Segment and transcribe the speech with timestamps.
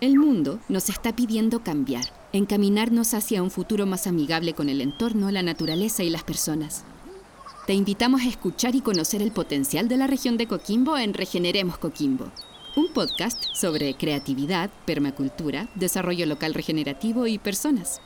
[0.00, 5.28] El mundo nos está pidiendo cambiar, encaminarnos hacia un futuro más amigable con el entorno,
[5.32, 6.84] la naturaleza y las personas.
[7.66, 11.78] Te invitamos a escuchar y conocer el potencial de la región de Coquimbo en Regeneremos
[11.78, 12.30] Coquimbo,
[12.76, 18.00] un podcast sobre creatividad, permacultura, desarrollo local regenerativo y personas.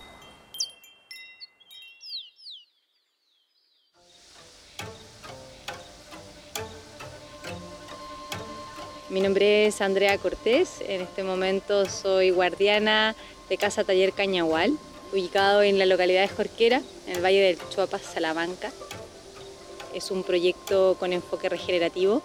[9.12, 13.14] Mi nombre es Andrea Cortés, en este momento soy guardiana
[13.50, 14.72] de Casa Taller Cañahual,
[15.12, 18.72] ubicado en la localidad de Jorquera, en el Valle del Chuapas, Salamanca.
[19.92, 22.22] Es un proyecto con enfoque regenerativo,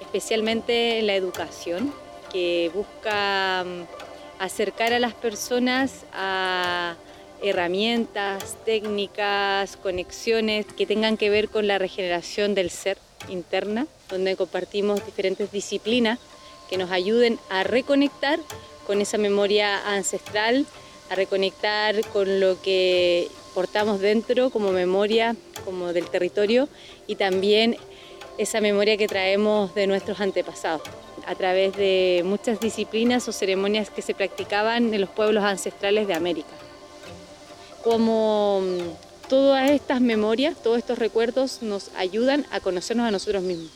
[0.00, 1.94] especialmente en la educación,
[2.32, 6.96] que busca mm, acercar a las personas a
[7.40, 12.98] herramientas, técnicas, conexiones que tengan que ver con la regeneración del ser
[13.28, 16.18] interna, donde compartimos diferentes disciplinas
[16.68, 18.40] que nos ayuden a reconectar
[18.86, 20.66] con esa memoria ancestral,
[21.10, 26.68] a reconectar con lo que portamos dentro como memoria, como del territorio
[27.06, 27.76] y también
[28.38, 30.82] esa memoria que traemos de nuestros antepasados
[31.26, 36.14] a través de muchas disciplinas o ceremonias que se practicaban en los pueblos ancestrales de
[36.14, 36.48] América.
[37.82, 38.62] Como
[39.28, 43.70] todas estas memorias, todos estos recuerdos nos ayudan a conocernos a nosotros mismos.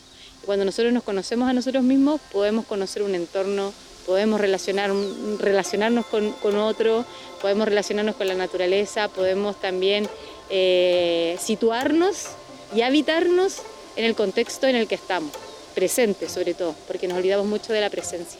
[0.45, 3.73] Cuando nosotros nos conocemos a nosotros mismos, podemos conocer un entorno,
[4.05, 4.91] podemos relacionar,
[5.39, 7.05] relacionarnos con, con otro,
[7.41, 10.09] podemos relacionarnos con la naturaleza, podemos también
[10.49, 12.27] eh, situarnos
[12.75, 13.57] y habitarnos
[13.95, 15.31] en el contexto en el que estamos,
[15.75, 18.39] presente sobre todo, porque nos olvidamos mucho de la presencia.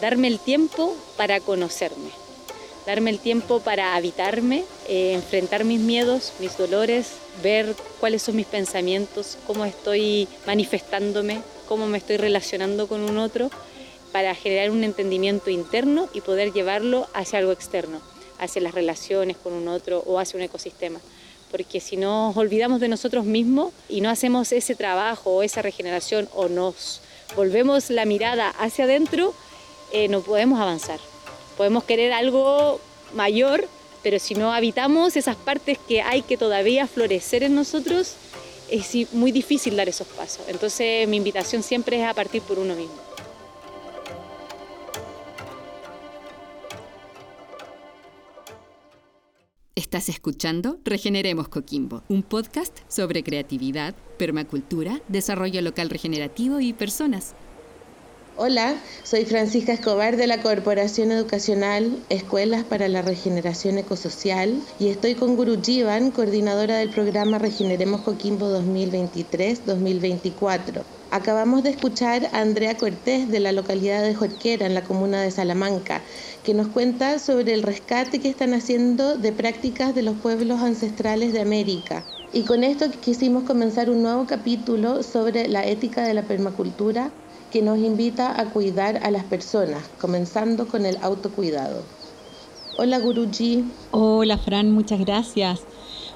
[0.00, 2.29] Darme el tiempo para conocerme
[2.90, 8.46] darme el tiempo para habitarme, eh, enfrentar mis miedos, mis dolores, ver cuáles son mis
[8.46, 13.48] pensamientos, cómo estoy manifestándome, cómo me estoy relacionando con un otro,
[14.10, 18.00] para generar un entendimiento interno y poder llevarlo hacia algo externo,
[18.40, 20.98] hacia las relaciones con un otro o hacia un ecosistema.
[21.52, 26.28] Porque si nos olvidamos de nosotros mismos y no hacemos ese trabajo o esa regeneración
[26.34, 27.02] o nos
[27.36, 29.32] volvemos la mirada hacia adentro,
[29.92, 30.98] eh, no podemos avanzar.
[31.56, 32.80] Podemos querer algo
[33.14, 33.66] mayor,
[34.02, 38.14] pero si no habitamos esas partes que hay que todavía florecer en nosotros,
[38.70, 40.42] es muy difícil dar esos pasos.
[40.48, 43.10] Entonces mi invitación siempre es a partir por uno mismo.
[49.74, 57.34] Estás escuchando Regeneremos Coquimbo, un podcast sobre creatividad, permacultura, desarrollo local regenerativo y personas.
[58.42, 65.14] Hola, soy Francisca Escobar de la Corporación Educacional Escuelas para la Regeneración Ecosocial y estoy
[65.14, 70.84] con Guru Jivan, coordinadora del programa Regeneremos Coquimbo 2023-2024.
[71.10, 75.30] Acabamos de escuchar a Andrea Cortés de la localidad de Jorquera, en la comuna de
[75.30, 76.00] Salamanca,
[76.42, 81.34] que nos cuenta sobre el rescate que están haciendo de prácticas de los pueblos ancestrales
[81.34, 82.06] de América.
[82.32, 87.12] Y con esto quisimos comenzar un nuevo capítulo sobre la ética de la permacultura
[87.50, 91.82] que nos invita a cuidar a las personas, comenzando con el autocuidado.
[92.78, 93.64] Hola Guruji.
[93.90, 95.60] Hola Fran, muchas gracias.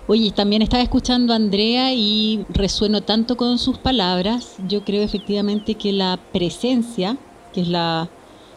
[0.07, 4.57] Oye, también estaba escuchando a Andrea y resueno tanto con sus palabras.
[4.69, 7.17] Yo creo efectivamente que la presencia,
[7.53, 8.09] que es la,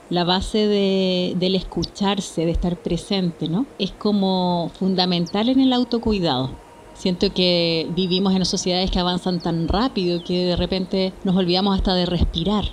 [0.10, 3.66] base del escucharse, de estar presente, ¿no?
[3.80, 6.67] Es como fundamental en el autocuidado.
[6.98, 11.94] Siento que vivimos en sociedades que avanzan tan rápido que de repente nos olvidamos hasta
[11.94, 12.66] de respirar.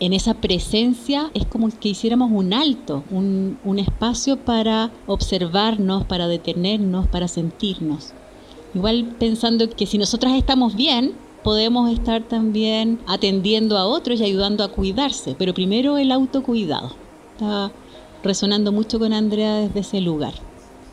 [0.00, 6.26] En esa presencia es como que hiciéramos un alto, un, un espacio para observarnos, para
[6.26, 8.12] detenernos, para sentirnos.
[8.74, 11.12] Igual pensando que si nosotras estamos bien,
[11.44, 16.90] podemos estar también atendiendo a otros y ayudando a cuidarse, pero primero el autocuidado.
[17.34, 17.70] Está
[18.24, 20.34] resonando mucho con Andrea desde ese lugar.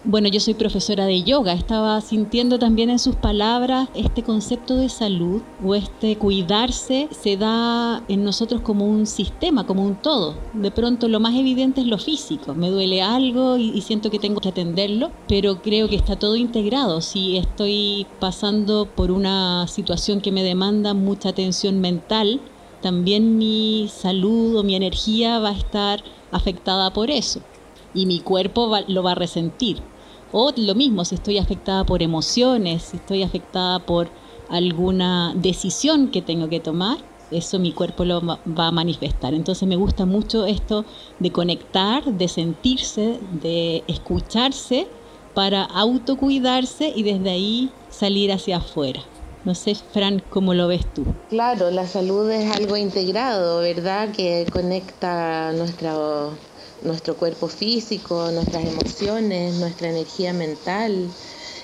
[0.03, 4.90] Bueno, yo soy profesora de yoga, estaba sintiendo también en sus palabras este concepto de
[4.90, 10.34] salud o este cuidarse se da en nosotros como un sistema, como un todo.
[10.53, 14.41] De pronto lo más evidente es lo físico, me duele algo y, siento que tengo
[14.41, 17.02] que atenderlo, pero creo que está todo integrado.
[17.02, 22.41] Si estoy pasando por una situación que me demanda mucha atención mental,
[22.81, 27.41] también mi salud o mi energía va a estar afectada por eso
[27.93, 29.91] y mi cuerpo lo va a resentir.
[30.31, 34.09] O lo mismo, si estoy afectada por emociones, si estoy afectada por
[34.49, 36.97] alguna decisión que tengo que tomar,
[37.31, 39.33] eso mi cuerpo lo va a manifestar.
[39.33, 40.85] Entonces me gusta mucho esto
[41.19, 44.87] de conectar, de sentirse, de escucharse
[45.33, 49.01] para autocuidarse y desde ahí salir hacia afuera.
[49.43, 51.03] No sé, Fran, ¿cómo lo ves tú?
[51.29, 54.11] Claro, la salud es algo integrado, ¿verdad?
[54.11, 56.34] Que conecta nuestro,
[56.83, 61.09] nuestro cuerpo físico, nuestras emociones, nuestra energía mental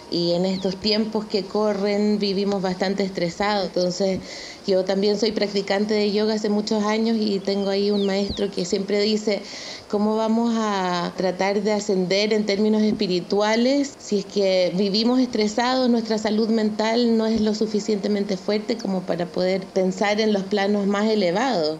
[0.09, 3.67] y en estos tiempos que corren vivimos bastante estresados.
[3.67, 4.19] Entonces
[4.65, 8.65] yo también soy practicante de yoga hace muchos años y tengo ahí un maestro que
[8.65, 9.41] siempre dice
[9.89, 16.17] cómo vamos a tratar de ascender en términos espirituales si es que vivimos estresados, nuestra
[16.17, 21.09] salud mental no es lo suficientemente fuerte como para poder pensar en los planos más
[21.09, 21.79] elevados.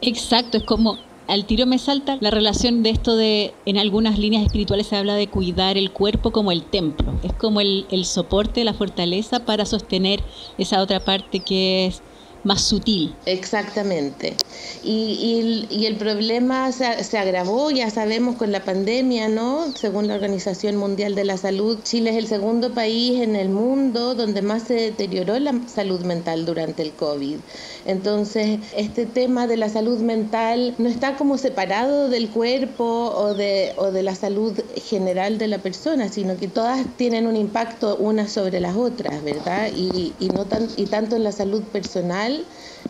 [0.00, 0.96] Exacto, es como
[1.28, 5.14] al tiro me salta la relación de esto de, en algunas líneas espirituales se habla
[5.14, 9.66] de cuidar el cuerpo como el templo, es como el, el soporte, la fortaleza para
[9.66, 10.22] sostener
[10.58, 12.02] esa otra parte que es
[12.46, 13.14] más sutil.
[13.26, 14.36] Exactamente.
[14.84, 19.72] Y, y, el problema se, se, agravó, ya sabemos, con la pandemia, ¿no?
[19.74, 24.14] Según la Organización Mundial de la Salud, Chile es el segundo país en el mundo
[24.14, 27.36] donde más se deterioró la salud mental durante el COVID.
[27.84, 33.72] Entonces, este tema de la salud mental no está como separado del cuerpo o de,
[33.76, 38.30] o de la salud general de la persona, sino que todas tienen un impacto unas
[38.30, 39.70] sobre las otras, ¿verdad?
[39.74, 42.35] Y, y, no tan, y tanto en la salud personal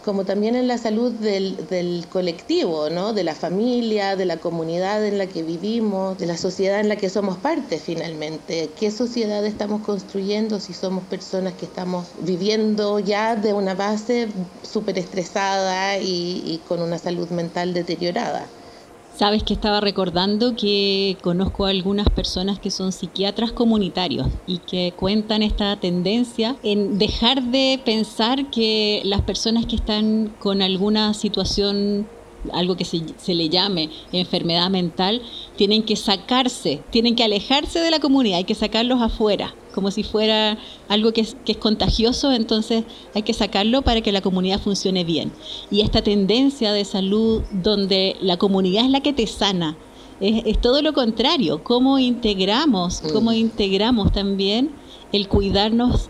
[0.04, 3.12] como también en la salud del, colectivo, ¿no?
[3.12, 6.96] de la familia, de la comunidad en la que vivimos, de la sociedad en la
[6.96, 8.70] que somos parte finalmente.
[8.78, 14.28] ¿Qué sociedad estamos construyendo si somos personas que estamos viviendo ya de una base
[14.62, 18.48] súper estresada y con una salud mental deteriorada?
[19.16, 24.92] Sabes que estaba recordando que conozco a algunas personas que son psiquiatras comunitarios y que
[24.94, 32.06] cuentan esta tendencia en dejar de pensar que las personas que están con alguna situación
[32.52, 35.22] algo que se, se, le llame enfermedad mental,
[35.56, 40.02] tienen que sacarse, tienen que alejarse de la comunidad, hay que sacarlos afuera, como si
[40.02, 40.56] fuera
[40.88, 42.84] algo que es, que es contagioso, entonces
[43.14, 45.30] hay que sacarlo para que la comunidad funcione bien.
[45.70, 49.76] Y esta tendencia de salud donde la comunidad es la que te sana,
[50.18, 53.34] es, es todo lo contrario, cómo integramos, cómo mm.
[53.34, 54.70] integramos también
[55.12, 56.08] el cuidarnos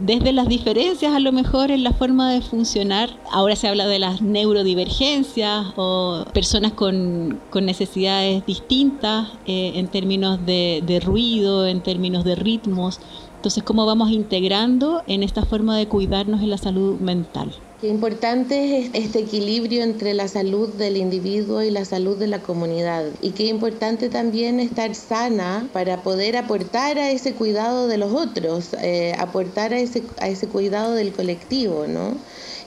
[0.00, 3.10] desde las diferencias a lo mejor en la forma de funcionar.
[3.30, 10.44] Ahora se habla de las neurodivergencias o personas con, con necesidades distintas eh, en términos
[10.44, 13.00] de, de ruido, en términos de ritmos.
[13.36, 17.52] Entonces, ¿cómo vamos integrando en esta forma de cuidarnos en la salud mental?
[17.80, 22.40] Qué importante es este equilibrio entre la salud del individuo y la salud de la
[22.40, 23.04] comunidad.
[23.22, 28.74] Y qué importante también estar sana para poder aportar a ese cuidado de los otros,
[28.82, 32.16] eh, aportar a ese, a ese cuidado del colectivo, ¿no?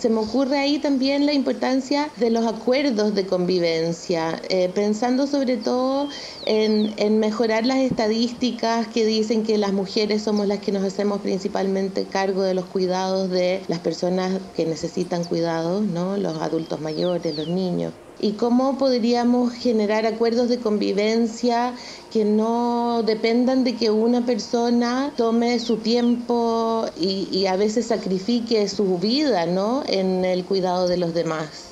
[0.01, 5.57] Se me ocurre ahí también la importancia de los acuerdos de convivencia, eh, pensando sobre
[5.57, 6.09] todo
[6.47, 11.21] en, en, mejorar las estadísticas que dicen que las mujeres somos las que nos hacemos
[11.21, 16.17] principalmente cargo de los cuidados de las personas que necesitan cuidados, ¿no?
[16.17, 21.73] los adultos mayores, los niños y cómo podríamos generar acuerdos de convivencia
[22.11, 28.97] que no dependan de que una persona tome su tiempo y, a veces sacrifique su
[28.99, 29.83] vida ¿no?
[29.87, 31.71] en el cuidado de los demás.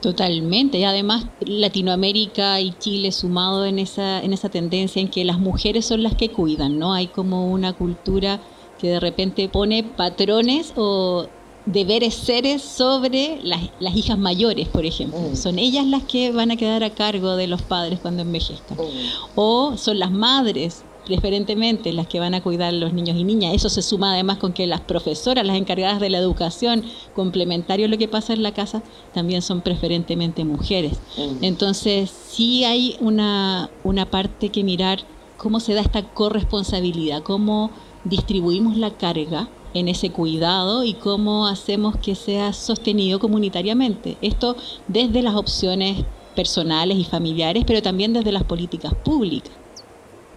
[0.00, 5.38] Totalmente, y además Latinoamérica y Chile sumado en esa, en esa tendencia en que las
[5.38, 6.92] mujeres son las que cuidan, ¿no?
[6.92, 8.40] Hay como una cultura
[8.78, 11.26] que de repente pone patrones o
[11.66, 15.18] deberes seres sobre las, las, hijas mayores, por ejemplo.
[15.18, 15.36] Mm.
[15.36, 18.78] Son ellas las que van a quedar a cargo de los padres cuando envejezcan.
[18.78, 19.34] Mm.
[19.34, 23.54] O son las madres preferentemente las que van a cuidar a los niños y niñas.
[23.54, 27.88] Eso se suma además con que las profesoras, las encargadas de la educación, complementario a
[27.88, 28.82] lo que pasa en la casa,
[29.14, 30.98] también son preferentemente mujeres.
[31.16, 31.44] Mm.
[31.44, 35.00] Entonces, sí hay una, una parte que mirar
[35.36, 37.70] cómo se da esta corresponsabilidad, cómo
[38.04, 44.16] distribuimos la carga en ese cuidado y cómo hacemos que sea sostenido comunitariamente.
[44.22, 44.56] Esto
[44.88, 46.04] desde las opciones
[46.34, 49.52] personales y familiares, pero también desde las políticas públicas.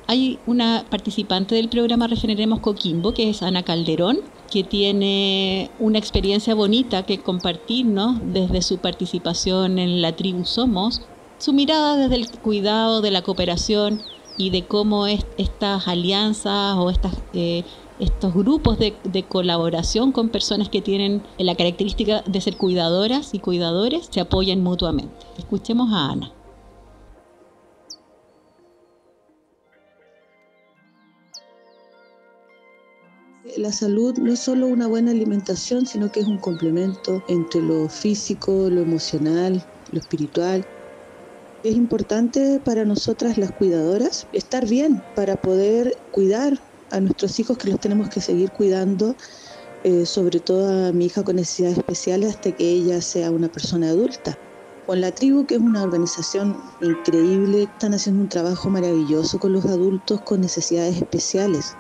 [0.08, 6.55] Hay una participante del programa Regeneremos Coquimbo, que es Ana Calderón, que tiene una experiencia
[6.55, 11.03] bonita que compartirnos desde su participación en la tribu Somos,
[11.38, 14.01] su mirada desde el cuidado de la cooperación
[14.39, 16.91] y de cómo es, estas alianzas o
[17.34, 17.63] eh,
[18.00, 23.39] estos grupos de, de, colaboración con personas que tienen la característica de ser cuidadoras y
[23.39, 25.13] cuidadores se apoyan mutuamente.
[25.38, 26.34] Escuchemos a Ana.
[33.58, 37.89] La salud no es solo una buena alimentación, sino que es un complemento entre lo
[37.89, 40.65] físico, lo emocional, lo espiritual.
[41.62, 46.58] Es importante para nosotras las cuidadoras estar bien para poder cuidar
[46.89, 49.13] a nuestros hijos que los tenemos que seguir cuidando
[49.84, 53.89] eh, sobre todo a mi hija con necesidades especiales hasta que ella sea una persona
[53.89, 54.38] adulta.
[54.86, 59.66] Con la tribu, que es una organización increíble, están haciendo un trabajo maravilloso con los
[59.66, 61.75] adultos con necesidades especiales.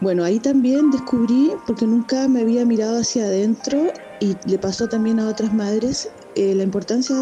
[0.00, 3.86] Bueno, ahí también descubrí, porque nunca me había mirado hacia adentro
[4.20, 7.16] y le pasó también a otras madres, eh, la importancia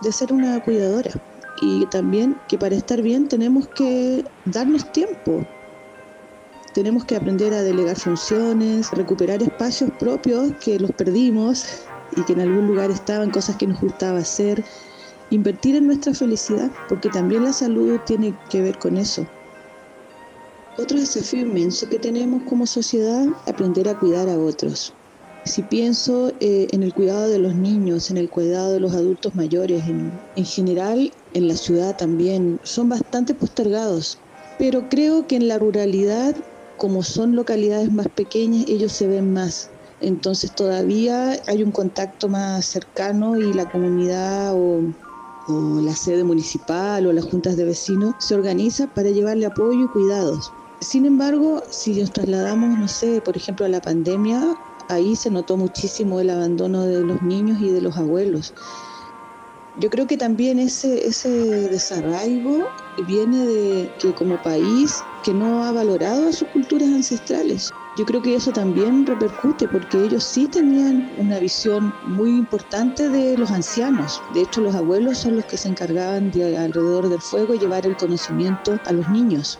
[0.00, 1.10] de ser una cuidadora
[1.60, 5.46] y también que para estar bien tenemos que darnos tiempo.
[6.72, 11.64] Tenemos que aprender a delegar funciones, recuperar espacios propios que los perdimos
[12.16, 14.64] y que en algún lugar estaban, cosas que nos gustaba hacer.
[15.30, 19.26] Invertir en nuestra felicidad, porque también la salud tiene que ver con eso.
[20.78, 24.94] Otro desafío inmenso que tenemos como sociedad, aprender a cuidar a otros.
[25.44, 29.34] Si pienso eh, en el cuidado de los niños, en el cuidado de los adultos
[29.34, 34.18] mayores, en, en general en la ciudad también, son bastante postergados.
[34.58, 36.34] Pero creo que en la ruralidad,
[36.76, 39.70] como son localidades más pequeñas, ellos se ven más.
[40.00, 44.82] Entonces todavía hay un contacto más cercano y la comunidad o,
[45.48, 49.88] o la sede municipal o las juntas de vecinos se organiza para llevarle apoyo y
[49.88, 50.50] cuidados.
[50.80, 54.56] Sin embargo, si nos trasladamos, no sé, por ejemplo, a la pandemia,
[54.88, 58.54] ahí se notó muchísimo el abandono de los niños y de los abuelos.
[59.74, 61.28] Yo creo que también ese, ese
[61.68, 62.66] desarraigo
[63.06, 67.70] viene de que como país que no ha valorado a sus culturas ancestrales.
[67.98, 73.36] Yo creo que eso también repercute porque ellos sí tenían una visión muy importante de
[73.36, 74.20] los ancianos.
[74.34, 77.96] De hecho, los abuelos son los que se encargaban de alrededor del fuego llevar el
[77.96, 79.58] conocimiento a los niños.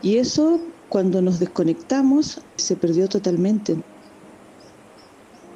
[0.00, 3.80] Y eso, cuando nos desconectamos, se perdió totalmente.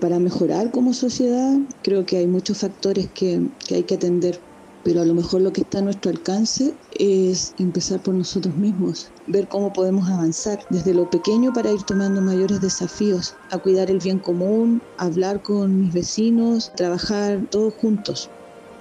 [0.00, 4.40] Para mejorar como sociedad creo que hay muchos factores que, hay que atender,
[4.84, 9.10] pero a lo mejor lo que está a nuestro alcance es empezar por nosotros mismos,
[9.26, 13.98] ver cómo podemos avanzar desde lo pequeño para ir tomando mayores desafíos, a cuidar el
[13.98, 18.30] bien común, hablar con mis vecinos, trabajar todos juntos.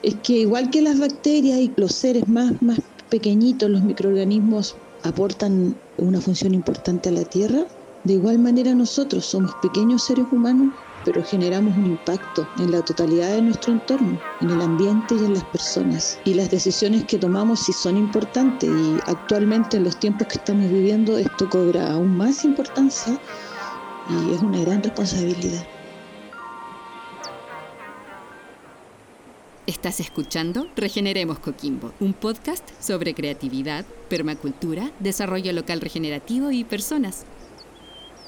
[0.03, 5.75] Es que igual que las bacterias y los seres más, más pequeñitos, los microorganismos aportan
[5.97, 7.65] una función importante a la Tierra,
[8.03, 10.74] de igual manera nosotros somos pequeños seres humanos
[11.07, 15.35] pero generamos un impacto en la totalidad de nuestro entorno, en el ambiente y en
[15.35, 16.19] las personas.
[16.25, 20.69] Y las decisiones que tomamos sí son importantes y actualmente en los tiempos que estamos
[20.69, 23.17] viviendo esto cobra aún más importancia
[24.09, 25.65] y es una gran responsabilidad.
[29.65, 37.25] Estás escuchando Regeneremos Coquimbo, un podcast sobre creatividad, permacultura, desarrollo local regenerativo y personas.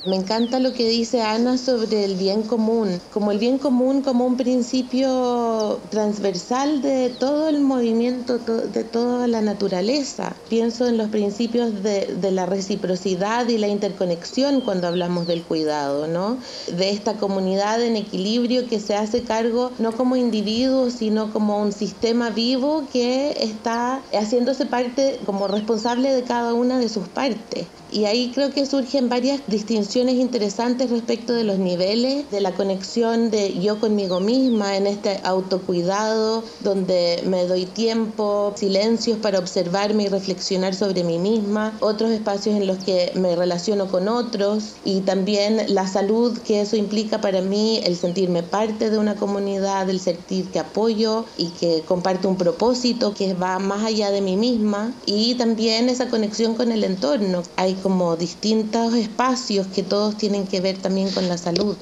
[0.05, 4.25] Me encanta lo que dice Ana sobre el bien común, como el bien común como
[4.25, 10.37] un principio transversal de todo el movimiento, de toda la naturaleza.
[10.47, 16.37] Pienso en los principios de, la reciprocidad y la interconexión cuando hablamos del cuidado, ¿no?
[16.71, 21.73] De esta comunidad en equilibrio que se hace cargo no como individuo, sino como un
[21.73, 27.65] sistema vivo que está haciéndose parte como responsable de cada una de sus partes.
[27.91, 33.31] Y ahí creo que surgen varias distinciones interesantes respecto de los niveles, de la conexión
[33.31, 40.07] de yo conmigo misma en este autocuidado, donde me doy tiempo, silencios para observarme y
[40.07, 45.73] reflexionar sobre mí misma, otros espacios en los que me relaciono con otros y también
[45.73, 50.49] la salud que eso implica para mí, el sentirme parte de una comunidad, el sentir
[50.49, 55.35] que apoyo y que comparto un propósito que va más allá de mí misma y
[55.35, 57.43] también esa conexión con el entorno.
[57.55, 61.77] Hay como distintos espacios que todos tienen que ver también con la salud.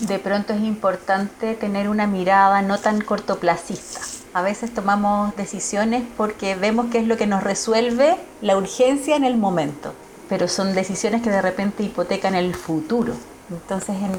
[0.00, 4.00] De pronto es importante tener una mirada no tan cortoplacista.
[4.32, 9.24] A veces tomamos decisiones porque vemos qué es lo que nos resuelve la urgencia en
[9.24, 9.92] el momento,
[10.30, 13.12] pero son decisiones que de repente hipotecan el futuro.
[13.50, 14.12] Entonces, en,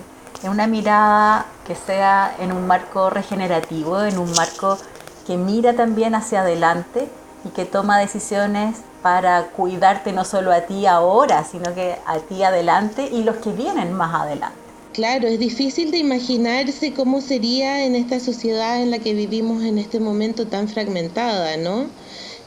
[0.44, 4.78] en una mirada que sea en un marco regenerativo, en un marco
[5.26, 7.10] que mira también hacia adelante
[7.46, 12.44] y que toma decisiones para cuidarte no solo a ti ahora, sino que a ti
[12.44, 14.58] adelante y los que vienen más adelante.
[14.94, 19.80] Claro, es difícil de imaginarse cómo sería en esta sociedad en la que vivimos en
[19.80, 21.88] este momento tan fragmentada, ¿no?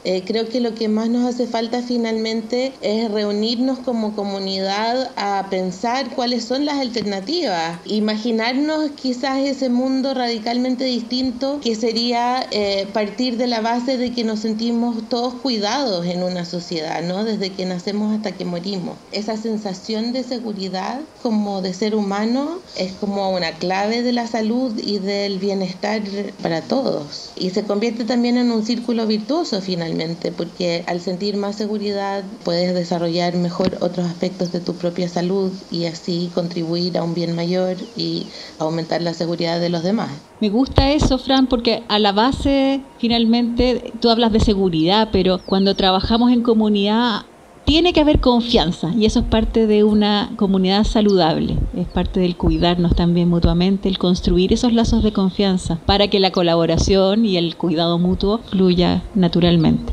[0.09, 5.49] Eh, creo que lo que más nos hace falta finalmente es reunirnos como comunidad a
[5.51, 13.37] pensar cuáles son las alternativas, imaginarnos quizás ese mundo radicalmente distinto que sería eh, partir
[13.37, 17.25] de la base de que nos sentimos todos cuidados en una sociedad, ¿no?
[17.25, 18.97] Desde que nacemos hasta que morimos.
[19.11, 24.73] Esa sensación de seguridad como de ser humano es como una clave de la salud
[24.79, 26.01] y del bienestar
[26.43, 27.33] para todos.
[27.35, 29.96] Y se convierte también en un círculo virtuoso finalmente
[30.37, 35.87] porque al sentir más seguridad puedes desarrollar mejor otros aspectos de tu propia salud y
[35.87, 38.27] así contribuir a un bien mayor y
[38.59, 40.11] aumentar la seguridad de los demás.
[40.41, 45.75] Me gusta eso, Fran, porque a la base, finalmente, tú hablas de seguridad, pero cuando
[45.75, 47.23] trabajamos en comunidad
[47.67, 52.37] tiene que haber confianza y eso es parte de una comunidad saludable, es parte del
[52.37, 57.57] cuidarnos también mutuamente, el construir esos lazos de confianza para que la colaboración y el
[57.57, 59.93] cuidado mutuo fluya naturalmente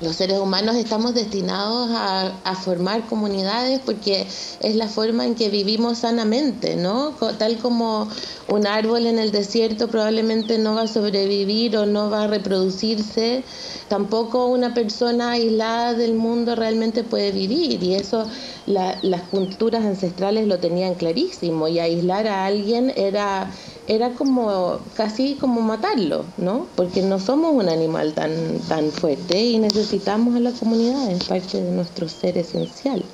[0.00, 4.26] los seres humanos estamos destinados a, formar comunidades porque
[4.60, 7.12] es la forma en que vivimos sanamente, ¿no?
[7.38, 8.08] Tal como
[8.48, 13.44] un árbol en el desierto probablemente no va a sobrevivir o no va a reproducirse,
[13.88, 18.26] tampoco una persona aislada del mundo realmente puede vivir y eso
[18.66, 23.50] las culturas ancestrales lo tenían clarísimo y aislar a alguien era
[23.86, 26.66] era como casi como matarlo, ¿no?
[26.74, 31.62] Porque no somos un animal tan, tan fuerte y necesitamos a la comunidad, es parte
[31.62, 33.04] de nuestro ser esencial.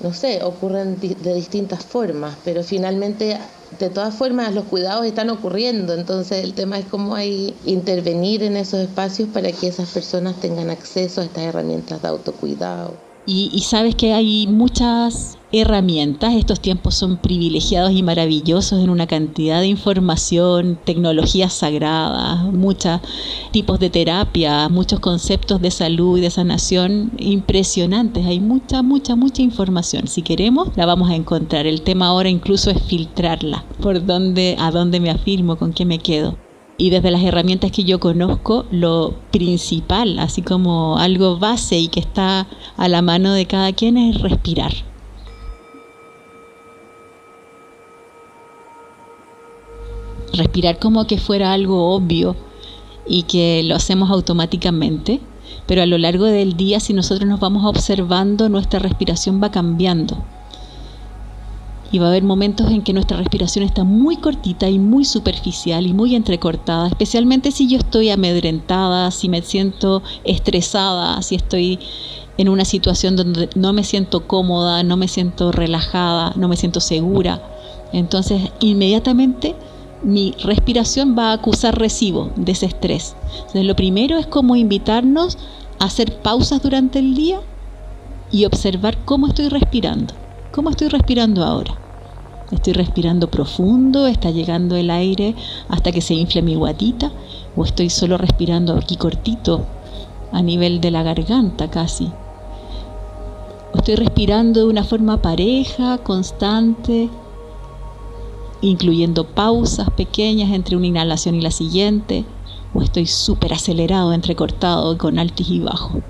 [0.00, 3.38] No sé, ocurren de distintas formas, pero finalmente,
[3.78, 8.56] de todas formas, los cuidados están ocurriendo, entonces el tema es cómo hay intervenir en
[8.56, 12.94] esos espacios para que esas personas tengan acceso a estas herramientas de autocuidado.
[13.28, 19.60] Y, sabes que hay muchas herramientas, estos tiempos son privilegiados y maravillosos en una cantidad
[19.60, 23.00] de información, tecnologías sagradas, muchos
[23.52, 28.26] tipos de terapia, muchos conceptos de salud y de sanación impresionantes.
[28.26, 30.08] Hay mucha, mucha, mucha información.
[30.08, 31.66] Si queremos, la vamos a encontrar.
[31.66, 35.98] El tema ahora incluso es filtrarla, por dónde, a dónde me afirmo, con qué me
[35.98, 36.36] quedo
[36.78, 42.00] y desde las herramientas que yo conozco, lo principal, así como algo base y que
[42.00, 44.72] está a la mano de cada quien, es respirar.
[50.36, 52.36] Respirar como que fuera algo obvio
[53.06, 55.20] y que lo hacemos automáticamente,
[55.66, 60.24] pero a lo largo del día, si nosotros nos vamos observando, nuestra respiración va cambiando
[61.92, 65.86] y va a haber momentos en que nuestra respiración está muy cortita y muy superficial
[65.86, 71.78] y muy entrecortada, especialmente si yo estoy amedrentada, si me siento estresada, si estoy
[72.38, 76.80] en una situación donde no me siento cómoda, no me siento relajada, no me siento
[76.80, 77.42] segura.
[77.92, 79.54] Entonces, inmediatamente
[80.06, 83.16] mi respiración va a acusar recibo de ese estrés.
[83.38, 85.36] Entonces, lo primero es como invitarnos
[85.80, 87.40] a hacer pausas durante el día
[88.30, 90.14] y observar cómo estoy respirando.
[90.52, 91.76] ¿Cómo estoy respirando ahora?
[92.52, 95.34] Estoy respirando profundo, está llegando el aire
[95.68, 97.10] hasta que se infle mi guatita,
[97.56, 99.66] o estoy solo respirando aquí cortito,
[100.30, 102.12] a nivel de la garganta casi.
[103.74, 107.10] O estoy respirando de una forma pareja, constante,
[108.60, 112.24] incluyendo pausas pequeñas entre una inhalación y la siguiente,
[112.74, 116.02] o estoy súper acelerado, entrecortado, con altos y bajos.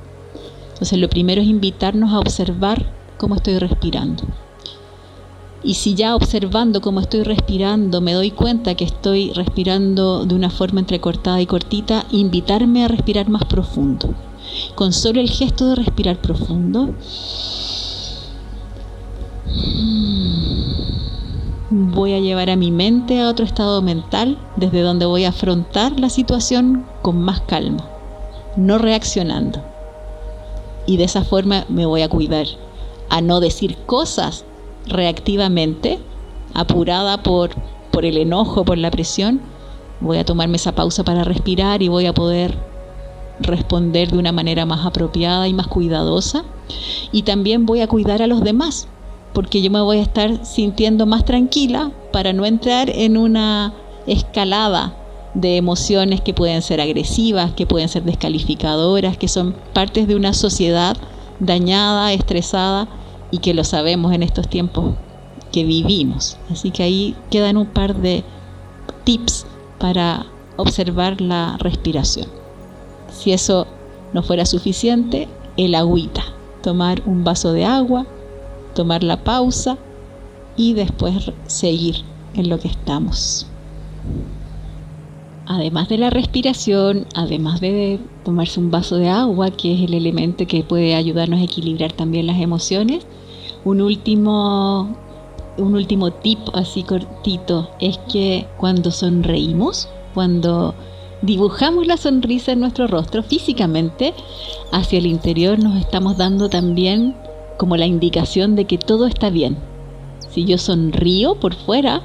[0.73, 4.25] Entonces lo primero es invitarnos a observar cómo estoy respirando.
[5.63, 10.51] Y si ya observando cómo estoy respirando me doy cuenta que estoy respirando de una
[10.51, 14.15] forma entrecortada y cortita, invitarme a respirar más profundo.
[14.75, 16.95] Con solo el gesto de respirar profundo,
[21.77, 26.01] voy a llevar a mi mente a otro estado mental desde donde voy a afrontar
[26.01, 27.87] la situación con más calma,
[28.57, 29.63] no reaccionando.
[30.87, 32.47] Y de esa forma me voy a cuidar
[33.11, 34.47] a no decir cosas
[34.87, 35.99] reactivamente,
[36.55, 37.51] apurada por,
[37.91, 39.43] por el enojo, por la presión,
[40.01, 42.57] voy a tomarme esa pausa para respirar y voy a poder
[43.41, 46.45] responder de una manera más apropiada y más cuidadosa.
[47.13, 48.89] Y también voy a cuidar a los demás,
[49.37, 53.75] porque yo me voy a estar sintiendo más tranquila para no entrar en una
[54.07, 54.97] escalada
[55.35, 60.33] de emociones que pueden ser agresivas, que pueden ser descalificadoras, que son partes de una
[60.33, 60.97] sociedad
[61.39, 62.89] dañada, estresada
[63.31, 64.95] y que lo sabemos en estos tiempos
[65.53, 66.39] que vivimos.
[66.51, 68.25] Así que ahí quedan un par de
[69.05, 69.45] tips
[69.79, 70.25] para
[70.57, 72.29] observar la respiración.
[73.13, 73.67] Si eso
[74.15, 76.25] no fuera suficiente, el agüita.
[76.63, 78.07] Tomar un vaso de agua,
[78.77, 79.79] tomar la pausa
[80.57, 81.97] y después seguir
[82.35, 83.49] en lo que estamos.
[85.47, 90.47] Además de la respiración, además de tomarse un vaso de agua, que es el elemento
[90.47, 93.07] que puede ayudarnos a equilibrar también las emociones,
[93.65, 94.97] un último,
[95.57, 100.75] un último tip así cortito es que cuando sonreímos, cuando
[101.23, 104.15] dibujamos la sonrisa en nuestro rostro físicamente,
[104.73, 107.15] hacia el interior nos estamos dando también
[107.57, 109.57] como la indicación de que todo está bien.
[110.31, 112.03] Si yo sonrío por fuera,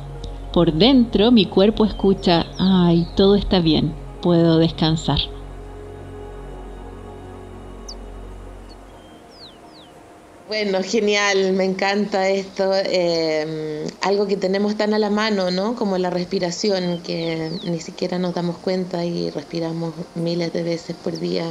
[0.53, 5.19] por dentro mi cuerpo escucha, ay, todo está bien, puedo descansar.
[10.51, 12.73] Bueno, genial, me encanta esto.
[12.73, 15.77] Em, algo que tenemos tan a la mano, ¿no?
[15.77, 21.17] Como la respiración, que ni siquiera nos damos cuenta y respiramos miles de veces por
[21.17, 21.45] día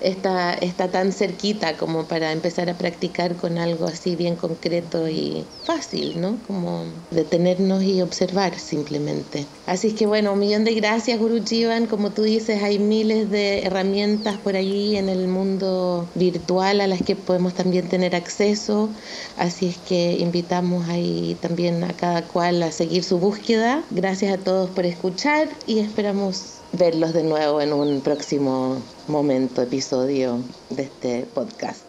[0.00, 5.44] está, está tan cerquita como para empezar a practicar con algo así bien concreto y
[5.64, 6.38] fácil, ¿no?
[6.46, 9.46] Como detenernos y observar simplemente.
[9.66, 13.30] Así es que bueno, un millón de gracias Guru Jivan, como tú dices, hay miles
[13.30, 18.88] de herramientas por allí en el mundo virtual a las que podemos también tener acceso,
[19.36, 23.82] así es que invitamos ahí también a cada cual a seguir su búsqueda.
[23.90, 30.42] Gracias a todos por escuchar y esperamos verlos de nuevo en un próximo momento, episodio
[30.70, 31.84] de este podcast.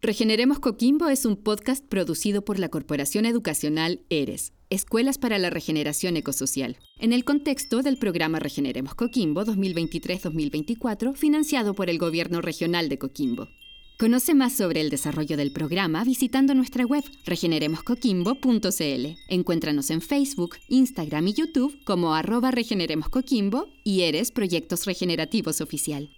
[0.00, 6.16] Regeneremos Coquimbo es un podcast producido por la Corporación Educacional ERES, Escuelas para la Regeneración
[6.16, 12.98] Ecosocial, en el contexto del programa Regeneremos Coquimbo 2023-2024, financiado por el Gobierno Regional de
[12.98, 13.48] Coquimbo.
[13.98, 19.06] Conoce más sobre el desarrollo del programa visitando nuestra web regeneremoscoquimbo.cl.
[19.26, 26.10] Encuéntranos en Facebook, Instagram y YouTube como arroba regeneremoscoquimbo y eres Proyectos Regenerativos Oficial.